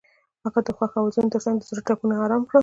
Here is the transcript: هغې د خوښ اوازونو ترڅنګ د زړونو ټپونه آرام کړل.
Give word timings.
هغې 0.43 0.61
د 0.65 0.69
خوښ 0.77 0.91
اوازونو 0.95 1.31
ترڅنګ 1.33 1.55
د 1.59 1.63
زړونو 1.67 1.85
ټپونه 1.87 2.13
آرام 2.23 2.43
کړل. 2.49 2.59